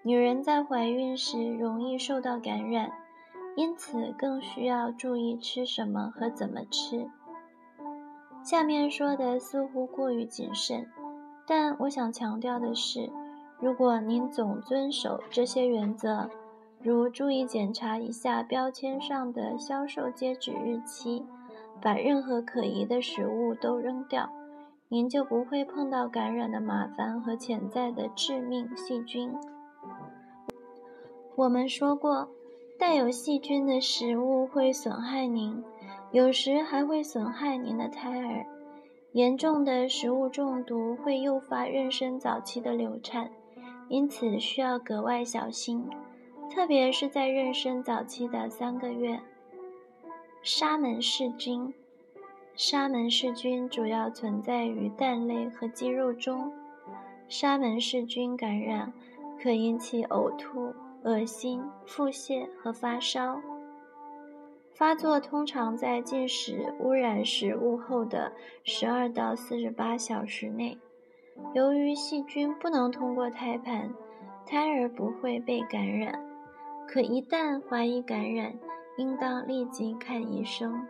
[0.02, 2.90] 女人在怀孕时容易受到感染，
[3.58, 7.10] 因此更需要注意吃什么和怎么吃。
[8.46, 10.88] 下面说的似乎过于谨慎，
[11.46, 13.12] 但我想强调的是，
[13.60, 16.30] 如果您总遵守这些原则，
[16.80, 21.26] 如注意检查一下标签上的销售截止日期，
[21.84, 24.30] 把任何可疑的食物都扔掉，
[24.88, 29.30] 您就不会碰到感染的麻烦和潜在的致命细菌。
[31.36, 32.30] 我们说过，
[32.80, 35.62] 带有细菌的食物会损害您，
[36.12, 38.46] 有时还会损害您的胎儿。
[39.12, 43.30] 严重的食物中毒会诱发妊娠早期的流产，
[43.90, 45.86] 因此需要格外小心，
[46.50, 49.20] 特别是在妊娠早期的三个月。
[50.46, 51.74] 沙门氏菌，
[52.54, 56.52] 沙门氏菌主要存在于蛋类和鸡肉中。
[57.30, 58.92] 沙门氏菌感染
[59.42, 60.76] 可引起呕吐。
[61.06, 63.42] 恶心、腹泻和发烧，
[64.74, 68.32] 发作通常在进食污染食物后的
[68.64, 70.78] 十二到四十八小时内。
[71.54, 73.94] 由于细菌不能通过胎盘，
[74.46, 76.18] 胎儿不会被感染。
[76.88, 78.54] 可一旦怀疑感染，
[78.98, 80.88] 应当立即看医生。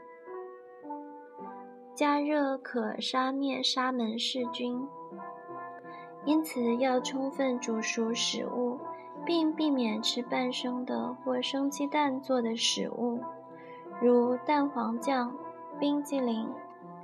[1.93, 4.87] 加热可杀灭沙门氏菌，
[6.25, 8.79] 因此要充分煮熟食物。
[9.25, 13.21] 并避免吃半生的或生鸡蛋做的食物，
[14.01, 15.33] 如蛋黄酱、
[15.79, 16.49] 冰激凌、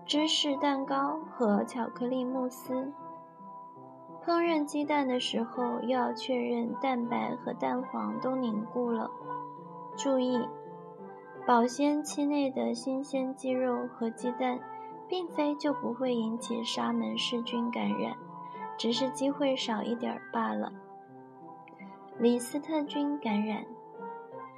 [0.06, 2.92] 芝士蛋糕和巧克力慕斯。
[4.26, 9.10] 烹饪鸡蛋的时候要确认蛋白和蛋黄都凝固了。
[9.96, 10.46] 注意，
[11.50, 14.60] 保鲜期内的新鲜鸡肉和鸡蛋，
[15.08, 18.16] 并非就不会引起沙门氏菌感染，
[18.78, 20.72] 只是机会少一点罢了。
[22.20, 23.66] 李斯特菌感染，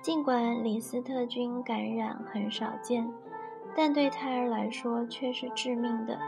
[0.01, 3.09] 尽管李斯特菌感染很少见，
[3.73, 6.19] 但对胎儿来说却是致命的。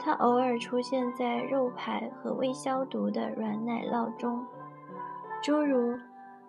[0.00, 4.44] 它偶尔出现在肉排和未消毒的软奶酪中，
[5.40, 5.96] 诸如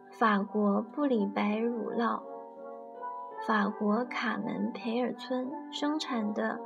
[0.10, 2.20] 法国布里白乳酪、
[3.48, 6.60] 法国卡门培尔村生产的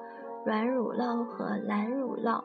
[0.46, 2.42] 软乳酪和蓝乳酪。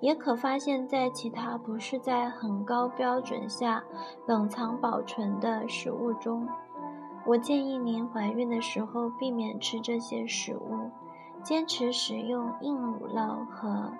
[0.00, 3.82] 也可发现，在其他不是在很高标准下
[4.26, 6.46] 冷藏保存的食物中。
[7.26, 10.90] 我建议您怀孕的时候避免吃这些食物，
[11.42, 13.90] 坚持食用硬乳酪和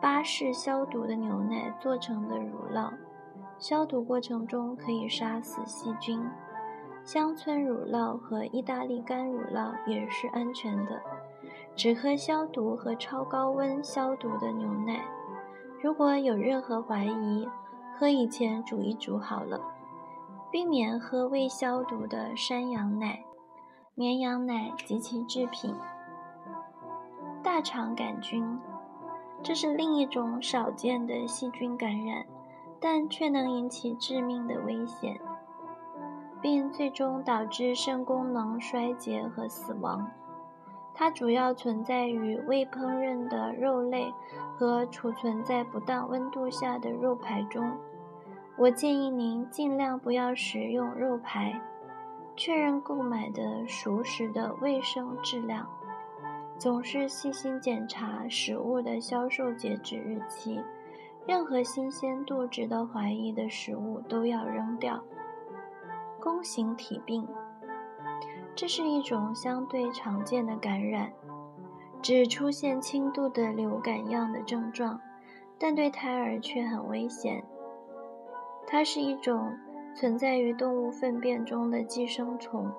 [0.00, 2.90] 巴氏消毒的牛奶做成的乳酪。
[3.58, 6.20] 消毒过程中可以杀死细菌。
[7.08, 11.00] 乡村乳酪和意大利干乳酪也是安全的。
[11.74, 15.06] 只喝消毒和超高温消毒的牛奶。
[15.80, 17.48] 如果有任何怀疑，
[17.98, 19.58] 喝以前煮一煮好了。
[20.50, 23.24] 避免喝未消毒的山羊奶、
[23.94, 25.74] 绵羊奶及其制品。
[27.42, 28.60] 大肠杆菌，
[29.42, 32.26] 这是另一种少见的细菌感染，
[32.78, 35.18] 但却能引起致命的危险，
[36.40, 40.10] 并最终导致肾功能衰竭和死亡。
[40.94, 44.12] 它主要存在于未烹饪的肉类
[44.56, 47.70] 和储存在不当温度下的肉排中。
[48.56, 51.60] 我建议您尽量不要食用肉排，
[52.34, 55.64] 确认购买的熟食的卫生质量。
[56.58, 60.60] 总是细心检查食物的销售截止日期。
[61.24, 65.00] 任何新鲜度值得怀疑的食物都要扔掉。
[66.20, 67.26] 弓形体病。
[68.54, 71.12] 这是一种相对常见的感染，
[72.02, 75.00] 只出现轻度的流感样的症状，
[75.58, 77.44] 但对胎儿却很危险。
[78.66, 79.56] 它是一种
[79.94, 82.70] 存在于动物粪便中的寄生虫，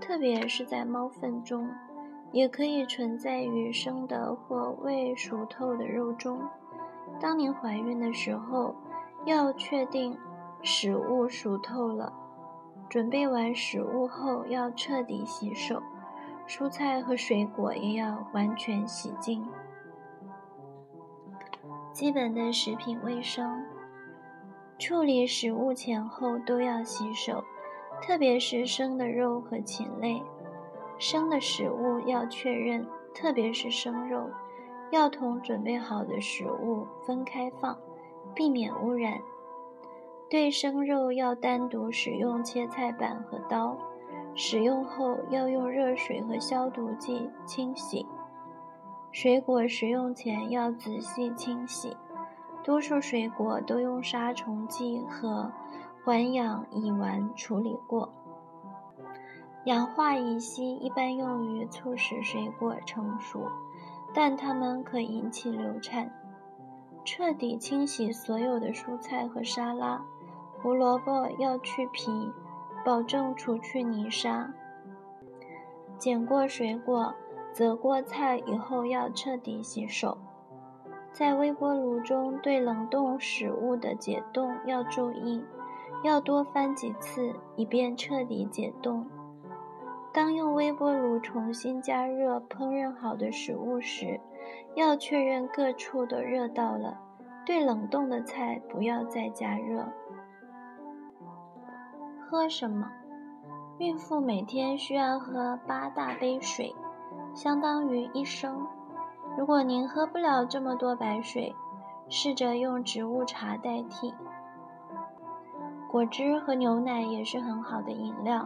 [0.00, 1.68] 特别是在猫粪中，
[2.30, 6.40] 也可以存在于生的或未熟透的肉中。
[7.20, 8.74] 当您怀孕的时候，
[9.24, 10.16] 要确定
[10.62, 12.12] 食物熟透了。
[12.88, 15.82] 准备完食物后要彻底洗手，
[16.46, 19.46] 蔬菜和水果也要完全洗净。
[21.92, 23.64] 基本的食品卫生，
[24.78, 27.42] 处理食物前后都要洗手，
[28.02, 30.22] 特别是生的肉和禽类。
[30.98, 34.30] 生的食物要确认，特别是生肉，
[34.90, 37.76] 要同准备好的食物分开放，
[38.34, 39.18] 避免污染。
[40.28, 43.76] 对生肉要单独使用切菜板和刀，
[44.34, 48.04] 使用后要用热水和消毒剂清洗。
[49.12, 51.96] 水果食用前要仔细清洗。
[52.64, 55.52] 多数水果都用杀虫剂和
[56.04, 58.12] 环氧乙烷处理过。
[59.66, 63.46] 氧化乙烯一般用于促使水果成熟，
[64.12, 66.10] 但它们可引起流产。
[67.04, 70.04] 彻底清洗所有的蔬菜和沙拉，
[70.60, 72.30] 胡萝卜要去皮，
[72.84, 74.52] 保证除去泥沙。
[75.98, 77.14] 剪过水果、
[77.52, 80.18] 择过菜以后要彻底洗手。
[81.12, 85.42] 在微波炉中，对冷冻食物的解冻要注意，
[86.02, 89.06] 要多翻几次，以便彻底解冻。
[90.12, 94.20] 当用微波炉重新加热烹饪好的食物时，
[94.74, 96.98] 要确认各处都热到了。
[97.46, 99.86] 对冷冻的菜不要再加热。
[102.28, 102.90] 喝什么？
[103.78, 106.74] 孕妇每天需要喝八大杯水，
[107.32, 108.66] 相当于一升。
[109.38, 111.54] 如果您喝不了这么多白水，
[112.08, 114.12] 试着用植物茶代替。
[115.88, 118.44] 果汁和牛奶也是很好的饮料，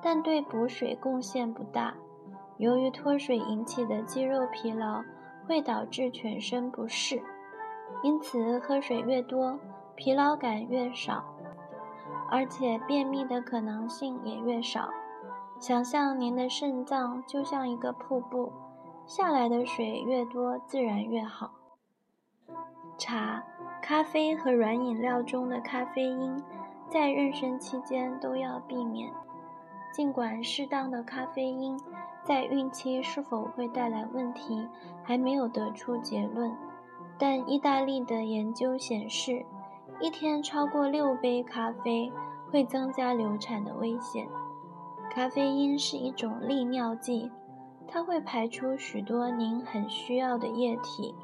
[0.00, 1.92] 但对补水贡献不大。
[2.58, 5.02] 由于脱水引起的肌肉疲劳
[5.48, 7.20] 会导致全身不适，
[8.04, 9.58] 因此喝水越多，
[9.96, 11.24] 疲劳感越少，
[12.30, 14.88] 而且便秘的可能性也越少。
[15.58, 18.52] 想象您的肾脏就像一个瀑布。
[19.06, 21.52] 下来的水越多，自然越好。
[22.98, 23.44] 茶、
[23.80, 26.42] 咖啡和软饮料中的咖啡因，
[26.90, 29.12] 在妊娠期间都要避免。
[29.92, 31.78] 尽管适当的咖啡因
[32.24, 34.68] 在孕期是否会带来问题，
[35.04, 36.54] 还没有得出结论，
[37.16, 39.46] 但意大利的研究显示，
[40.00, 42.12] 一天超过六杯咖啡
[42.50, 44.26] 会增加流产的危险。
[45.10, 47.30] 咖啡因是一种利尿剂。
[47.88, 51.14] 它会排出许多您很需要的液体，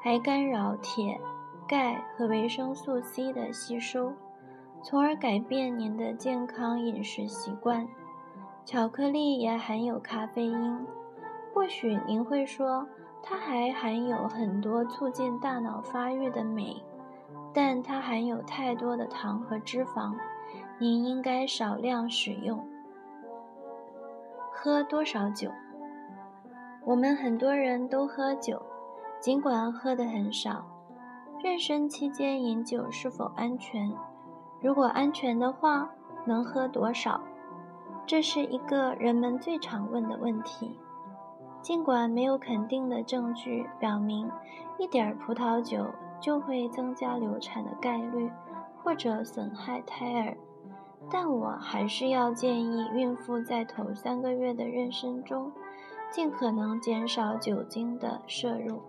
[0.00, 1.20] 还干扰铁、
[1.66, 4.12] 钙和维生素 C 的吸收，
[4.80, 7.88] 从而改变您的健康饮食习惯。
[8.64, 10.86] 巧克力也含有咖啡因，
[11.52, 12.86] 或许您会说
[13.20, 16.80] 它还含有很多促进大脑发育的镁，
[17.54, 20.14] 但它含有太多的糖和脂肪，
[20.78, 22.66] 您应该少量使用。
[24.50, 25.50] 喝多少酒？
[26.84, 28.60] 我们很多人都喝酒，
[29.20, 30.66] 尽管喝得很少。
[31.40, 33.92] 妊娠期间饮酒是否安全？
[34.60, 35.90] 如果安全的话，
[36.24, 37.20] 能喝多少？
[38.06, 40.78] 这是一个人们最常问的问题。
[41.62, 44.30] 尽管没有肯定的证据表明
[44.78, 45.86] 一点葡萄酒
[46.20, 48.30] 就会增加流产的概率
[48.82, 50.36] 或者损害胎儿，
[51.10, 55.52] 但我还是要建议孕妇在头三个月的妊娠中。
[56.10, 58.80] 尽可能减少酒精的摄入。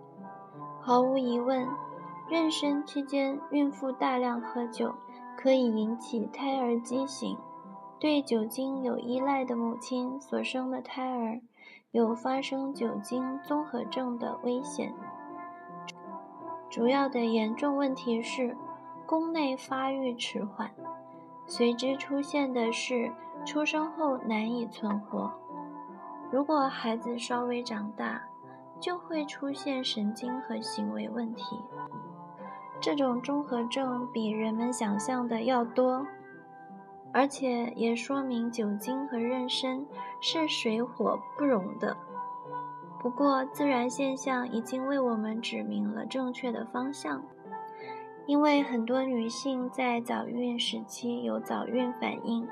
[0.80, 1.66] 毫无疑问，
[2.30, 4.94] 妊娠期间孕妇大量喝酒
[5.36, 7.36] 可以引起胎儿畸形。
[7.98, 11.40] 对酒精有依赖的母亲所生的胎儿
[11.90, 14.94] 有发生酒精综合症的危险。
[16.76, 18.54] 主要的严重问题是
[19.06, 20.70] 宫内发育迟缓，
[21.46, 23.10] 随之出现的是
[23.46, 25.32] 出生后难以存活。
[26.30, 28.22] 如果孩子稍微长大，
[28.78, 31.58] 就会出现神经和行为问题。
[32.78, 36.06] 这种综合症比人们想象的要多，
[37.10, 39.82] 而且也说明酒精和妊娠
[40.20, 41.96] 是水火不容的。
[43.06, 47.22] 不过，自然现象已经为我们指明了正确的方向，
[48.26, 52.48] 因为很多女性在早孕时期有早孕反应，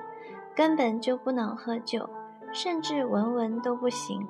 [0.54, 2.08] 根本就不能喝酒。
[2.52, 4.28] 甚至闻闻都不行。